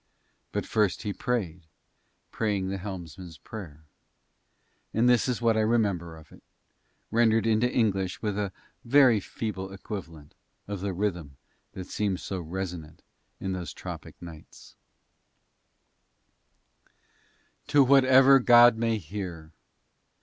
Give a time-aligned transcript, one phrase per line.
[0.51, 1.67] But first he prayed,
[2.31, 3.83] praying the helmsman's prayer.
[4.95, 6.41] And this is what I remember of it,
[7.11, 8.51] rendered into English with a
[8.83, 10.33] very feeble equivalent
[10.67, 11.37] of the rhythm
[11.73, 13.03] that seemed so resonant
[13.39, 14.75] in those tropic nights
[17.67, 19.51] To whatever god may hear.